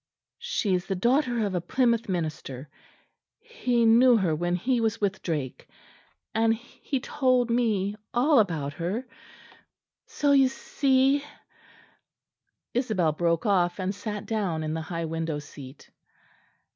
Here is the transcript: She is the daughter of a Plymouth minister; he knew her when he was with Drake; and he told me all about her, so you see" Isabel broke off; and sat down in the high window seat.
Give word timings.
She 0.39 0.73
is 0.73 0.87
the 0.87 0.95
daughter 0.95 1.45
of 1.45 1.53
a 1.53 1.61
Plymouth 1.61 2.09
minister; 2.09 2.67
he 3.39 3.85
knew 3.85 4.17
her 4.17 4.33
when 4.35 4.55
he 4.55 4.81
was 4.81 4.99
with 4.99 5.21
Drake; 5.21 5.67
and 6.33 6.55
he 6.55 6.99
told 6.99 7.51
me 7.51 7.95
all 8.11 8.39
about 8.39 8.73
her, 8.73 9.05
so 10.07 10.31
you 10.31 10.47
see" 10.47 11.23
Isabel 12.73 13.11
broke 13.11 13.45
off; 13.45 13.77
and 13.79 13.93
sat 13.93 14.25
down 14.25 14.63
in 14.63 14.73
the 14.73 14.81
high 14.81 15.05
window 15.05 15.37
seat. 15.37 15.91